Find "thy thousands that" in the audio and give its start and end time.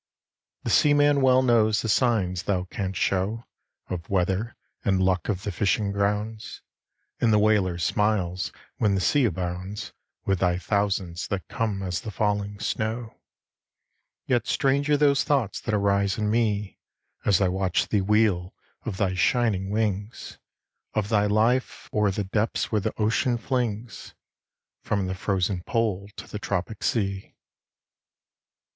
10.39-11.47